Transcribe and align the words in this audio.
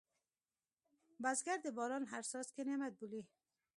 بزګر 1.21 1.57
د 1.63 1.67
باران 1.77 2.03
هر 2.11 2.23
څاڅکی 2.31 2.61
نعمت 2.67 2.93
بولي 2.99 3.21